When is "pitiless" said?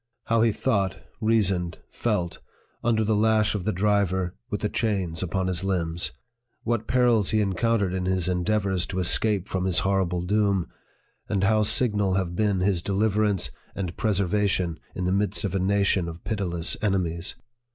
16.23-16.75